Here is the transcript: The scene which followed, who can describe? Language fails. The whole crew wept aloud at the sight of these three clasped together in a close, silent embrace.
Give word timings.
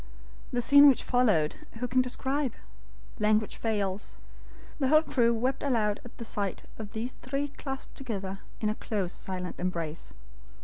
The 0.51 0.63
scene 0.63 0.87
which 0.89 1.03
followed, 1.03 1.57
who 1.73 1.87
can 1.87 2.01
describe? 2.01 2.53
Language 3.19 3.57
fails. 3.57 4.17
The 4.79 4.87
whole 4.87 5.03
crew 5.03 5.31
wept 5.31 5.61
aloud 5.61 5.99
at 6.03 6.17
the 6.17 6.25
sight 6.25 6.63
of 6.79 6.93
these 6.93 7.11
three 7.11 7.49
clasped 7.49 7.93
together 7.93 8.39
in 8.59 8.69
a 8.69 8.73
close, 8.73 9.13
silent 9.13 9.57
embrace. 9.59 10.11